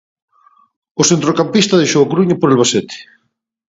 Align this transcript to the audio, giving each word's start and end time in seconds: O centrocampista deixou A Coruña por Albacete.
O 1.01 1.03
centrocampista 1.09 1.79
deixou 1.81 2.01
A 2.03 2.09
Coruña 2.11 2.39
por 2.39 2.49
Albacete. 2.49 2.97